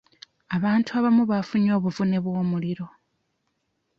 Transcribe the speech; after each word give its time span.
Abantu 0.55 0.89
abamu 0.97 1.23
baafunye 1.31 1.69
obuvune 1.77 2.17
bw'omuliro. 2.23 2.85